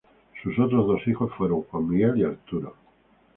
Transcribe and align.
Sus 0.41 0.57
otros 0.57 0.87
dos 0.87 1.07
hijos 1.07 1.31
fueron 1.35 1.61
Juan 1.61 1.87
Miguel 1.87 2.17
y 2.17 2.23
Arturo. 2.23 2.73